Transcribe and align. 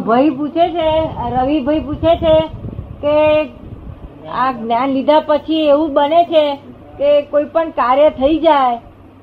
ભાઈ 0.00 0.30
પૂછે 0.30 0.68
છે 0.68 0.88
રવિભાઈ 1.30 1.80
પૂછે 1.80 2.16
છે 2.16 2.34
કે 3.02 3.16
આ 4.30 4.52
જ્ઞાન 4.52 4.90
લીધા 4.90 5.20
પછી 5.20 5.60
એવું 5.68 5.94
બને 5.94 6.24
છે 6.24 6.56
કે 6.98 7.22
કોઈ 7.22 7.44
પણ 7.44 7.70
કાર્ય 7.70 8.10
થઈ 8.10 8.38
જાય 8.38 8.76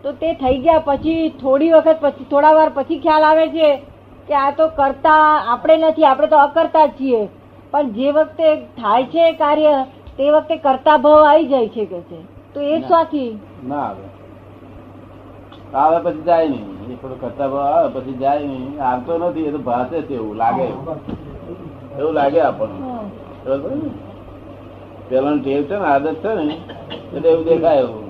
તો 0.03 0.11
તે 0.11 0.33
થઈ 0.33 0.57
ગયા 0.57 0.79
પછી 0.79 1.29
થોડી 1.29 1.71
વખત 1.71 1.97
પછી 2.01 2.23
થોડા 2.23 2.53
વાર 2.53 2.69
પછી 2.73 2.99
ખ્યાલ 2.99 3.23
આવે 3.23 3.47
છે 3.47 3.75
કે 4.27 4.33
આ 4.33 4.51
તો 4.51 4.67
કરતા 4.67 5.19
આપણે 5.47 5.77
નથી 5.77 6.05
આપણે 6.05 6.27
તો 6.27 6.37
અકર્તા 6.37 6.85
જ 6.85 6.89
છીએ. 6.89 7.29
પણ 7.71 7.89
જે 7.89 8.11
વખતે 8.11 8.55
થાય 8.55 9.03
છે 9.03 9.31
કાર્ય 9.33 9.85
તે 10.17 10.31
વખતે 10.31 10.57
કરતા 10.57 10.97
ભાવ 10.97 11.25
આવી 11.25 11.47
જાય 11.47 11.67
છે 11.67 11.85
કે 11.85 12.01
છે. 12.01 12.17
તો 12.53 12.59
એ 12.61 12.79
સ્વાથી? 12.79 13.39
ના 13.67 13.75
આવે. 13.75 14.22
આવે 15.81 15.97
પછી 16.05 16.23
જાય 16.27 16.47
નહીં. 16.49 16.67
એ 16.91 16.95
થોડું 17.01 17.19
કરતા 17.21 17.49
આવે 17.65 17.89
પછી 17.95 18.19
જાય 18.21 18.45
નહીં. 18.47 18.73
આવતો 18.87 19.11
નથી 19.17 19.47
એ 19.49 19.51
તો 19.55 19.59
ભાષે 19.67 19.97
છે 20.07 20.13
એવું 20.21 20.35
લાગે. 20.41 20.67
એવું 21.99 22.13
લાગે 22.17 22.39
આપણને. 22.41 22.79
પેલા 25.09 25.37
ટેવ 25.37 25.61
છે 25.69 25.75
ને 25.81 25.85
આદત 25.91 26.07
છે 26.23 26.31
ને 26.39 26.55
એટલે 27.15 27.27
એવું 27.33 27.45
દેખાય 27.47 27.81
એવું. 27.85 28.05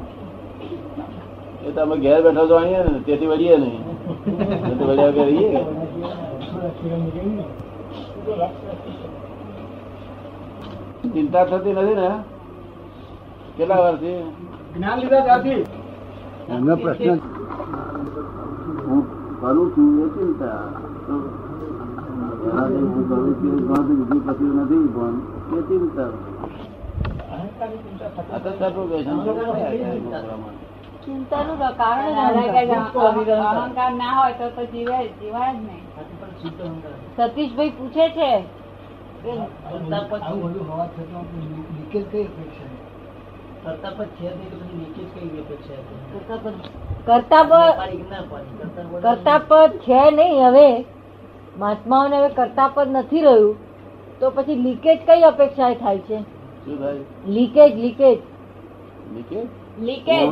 એ 1.66 1.70
તો 1.76 1.80
અમે 1.82 1.96
ઘેર 2.04 2.20
બેઠા 2.26 2.50
જાણીએ 2.52 2.80
ને 2.88 3.00
તેથી 3.08 3.30
વળીએ 3.32 3.56
નહીં. 3.64 3.84
તેથી 4.66 4.86
વળ્યા 4.90 5.12
વગર 5.12 5.28
રહીએ. 5.30 5.62
ચિંતા 11.14 11.46
થતી 11.50 11.76
નથી 11.78 11.98
ને? 12.02 12.10
કેટલા 13.58 13.82
વર્ષથી? 13.84 14.22
જ્ઞાન 14.74 14.98
લીધા 15.00 15.24
ત્યાંથી. 15.28 15.64
એમનો 16.54 16.76
પ્રશ્ન 16.84 17.18
કરું 19.44 19.68
છું 19.76 19.88
એ 20.00 20.06
ચિંતા. 20.16 20.64
હું 22.74 23.04
કરું 23.10 23.34
છું 23.40 23.52
એ 23.52 23.84
બીજું 24.00 24.22
નથી 24.60 24.88
એ 25.54 25.62
ચિંતા. 25.68 26.12
ચિંતાનું 31.04 31.58
કારણ 31.78 32.18
અહંકાર 33.44 33.92
ના 33.94 34.14
હોય 34.18 34.34
તો 34.34 34.46
તો 34.56 34.64
જીવાય 34.74 35.10
જીવાય 35.20 35.54
જ 35.54 35.60
નહીં. 35.60 35.84
સતીશભાઈ 37.18 37.74
પૂછે 37.78 38.06
છે. 38.16 38.32
કે 43.64 43.70
આવું 43.70 43.98
બધું 43.98 44.24
હોવા 44.24 44.38
છતાં 44.40 44.74
લીકેજ 44.80 45.08
કઈ 45.14 45.30
અપેક્ષા 45.40 46.52
કરતા 49.02 49.38
પદ 49.38 49.72
છે 49.78 50.12
નહીં 50.12 50.48
હવે. 50.48 50.86
મહાત્માઓને 51.58 52.18
હવે 52.18 52.30
કરતા 52.30 52.70
નથી 52.92 53.22
રહ્યું. 53.22 53.56
તો 54.20 54.30
પછી 54.30 54.56
લીકેજ 54.56 55.00
કઈ 55.08 55.22
અપેક્ષા 55.22 55.74
થાય 55.74 55.98
છે? 56.00 56.20
લીકેજ 57.28 57.76
લીકેજ 57.76 58.20
લીકેજ 59.14 59.48
લીકેજ 59.82 60.30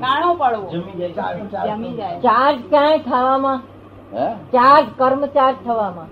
કાણું 0.00 0.38
પડવું. 0.38 0.70
જમી 0.70 1.92
જાય 1.92 2.20
ચાર્જ 2.20 2.58
ક્યાંય 2.70 2.98
થવામાં? 2.98 3.62
ચાર્જ 4.52 4.86
કર્મ 4.98 5.26
ચાર્જ 5.26 5.56
થવામાં. 5.64 6.06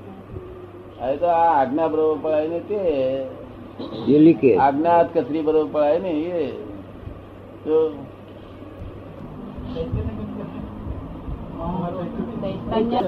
હવે 1.00 1.16
તો 1.16 1.26
આ 1.26 1.60
આજ્ઞા 1.60 1.88
બરોબર 1.88 2.18
પડાય 2.22 2.48
ને 2.48 2.60
તે 2.60 2.78
આજ્ઞા 4.58 5.04
કચરી 5.04 5.42
બરોબર 5.42 5.68
પડાય 5.72 5.98
ને 5.98 6.10
એ. 6.10 6.46
તો 7.64 7.76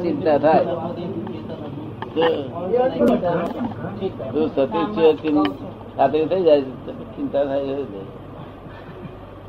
ચિંતા 0.02 0.38
થાય. 0.38 0.64
તો 4.32 4.40
સતીશ 4.48 4.96
છે 5.20 5.30
ખાતરી 5.96 6.26
થઈ 6.26 6.44
જાય 6.44 6.62
ચિંતા 7.16 7.44
થાય 7.44 7.76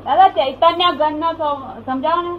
દાદા 0.06 0.28
ચૈતન્ય 0.28 0.88
ઘન 0.98 1.14
નો 1.20 1.30
સમજાવો 1.86 2.20
ને? 2.26 2.34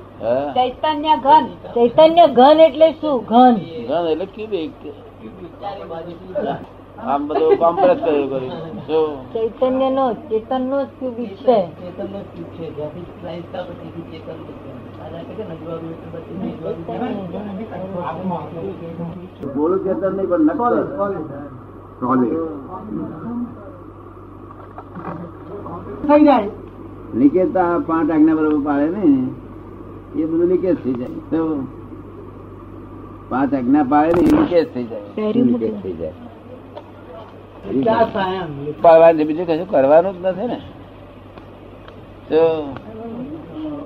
ચૈતન્ય 0.55 1.13
ઘન. 1.25 1.45
ચૈતન્ય 1.75 2.25
ઘન 2.29 2.59
એટલે 2.59 2.89
શું? 3.01 3.17
ઘન. 3.25 3.55
ઘન 3.87 4.05
એટલે 4.07 4.25
ક્યુબિક. 4.25 4.73
આમ 6.97 7.21
બધું 7.27 7.57
કોમ્પ્રેસ 7.57 7.99
કર્યું 8.03 8.27
કર્યું 8.29 9.11
ચૈતન્ય 9.33 9.89
નો 9.97 10.05
ચેતન 10.29 10.63
નો 10.69 10.77
જ 10.81 10.87
ક્યુબિક 10.99 11.31
છે 11.45 11.57
બોલું 19.55 19.79
ચેતન 19.85 20.11
નહીં 20.17 20.29
પણ 20.29 20.43
નક્કર 20.47 20.73
થઈ 26.07 26.23
જાય. 26.25 26.49
લીકેજ 27.19 27.49
પાંચ 27.87 28.09
આજ્ઞા 28.11 28.37
બરોબર 28.37 28.61
પાડે 28.67 28.87
ને 28.95 29.03
એ 30.15 30.25
બધું 30.25 30.47
નિકેત 30.49 30.77
થઈ 30.83 30.97
જાય. 31.01 31.19
તો 31.31 31.41
પાંચ 33.29 33.51
આજ્ઞા 33.53 33.85
પાડે 33.91 34.11
ને 34.17 34.23
નિકેત 34.37 34.67
થઈ 34.73 34.87
જાય. 34.91 35.33
નિકેત 35.45 35.75
થઈ 35.83 35.97
જાય. 36.01 36.15
પાડવાનું 38.83 39.27
બીજું 39.29 39.45
કશું 39.49 39.67
કરવાનું 39.71 40.13
જ 40.23 40.25
નથી 40.31 40.47
ને. 40.51 40.59
તો 42.29 42.41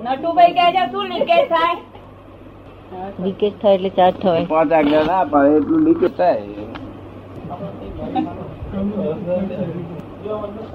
નટુભાઈ 0.04 0.54
કહે 0.58 0.66
છે 0.76 0.82
શું 0.92 1.04
લીકેજ 1.12 1.42
થાય? 1.52 1.76
લીકેજ 3.24 3.54
થાય 3.62 3.74
એટલે 3.74 3.90
ચાર્જ 3.98 4.14
થવાય. 4.22 4.44
પાંચ 4.52 4.72
આજ્ઞા 4.78 5.04
ના 5.10 5.24
પાડે 5.32 5.56
એટલું 5.60 5.80
લીકેજ 5.88 6.12
થાય. 6.16 6.44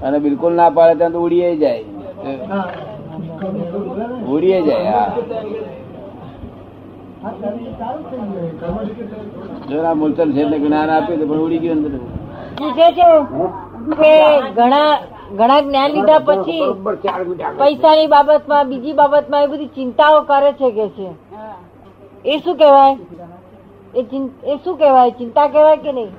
અને 0.04 0.18
બિલકુલ 0.26 0.52
ના 0.60 0.70
પાડે 0.78 0.94
ત્યાં 0.98 1.12
તો 1.12 1.20
ઉડીએ 1.26 1.50
જાય. 1.56 1.84
ઉડીએ 4.34 4.60
જાય 4.68 4.90
હા. 4.92 5.10
જો 9.68 9.78
ના 9.82 9.94
મૂલતન 10.00 10.30
છે 10.34 10.42
જ્ઞાન 10.62 10.90
આપ્યું 10.90 11.20
તો 11.20 11.26
પણ 11.26 11.44
ઉડી 11.46 11.62
ગયું 11.64 11.78
અંદર. 11.78 12.00
પૂછે 12.58 12.86
છે 12.96 13.06
કે 14.00 14.12
ઘણા 14.56 14.92
ઘણા 15.38 15.60
જ્ઞાન 15.66 15.90
લીધા 15.94 16.20
પછી 16.28 16.66
પૈસાની 17.58 18.08
બાબતમાં, 18.14 18.68
બીજી 18.68 18.98
બાબતમાં 19.00 19.42
એ 19.44 19.48
બધી 19.52 19.74
ચિંતાઓ 19.78 20.20
કરે 20.30 20.50
છે 20.60 20.68
કે 20.76 20.86
છે. 20.96 21.08
એ 22.24 22.38
શું 22.44 22.56
કહેવાય? 22.56 22.96
એ 24.50 24.54
શું 24.64 24.78
કહેવાય? 24.78 25.10
ચિંતા 25.18 25.48
કહેવાય 25.48 25.78
કે 25.84 25.92
નહીં? 25.92 26.10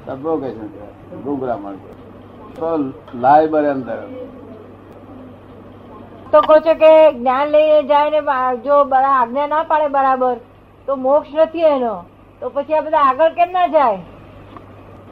તો 6.31 6.39
કહો 6.47 6.55
છો 6.65 6.73
કે 6.83 6.91
જ્ઞાન 7.13 7.47
લઈને 7.53 7.79
જાય 7.89 8.09
ને 8.09 8.21
જો 8.65 8.75
આજ્ઞા 8.93 9.47
ના 9.47 9.63
પાડે 9.73 9.87
બરાબર, 9.97 10.37
તો 10.87 10.91
મોક્ષ 10.95 11.35
નથી 11.35 11.67
એનો. 11.73 11.95
તો 12.41 12.45
પછી 12.55 12.75
આ 12.79 12.85
બધા 12.87 13.05
આગળ 13.09 13.31
કેમ 13.37 13.49
ના 13.51 13.67
જાય? 13.67 13.99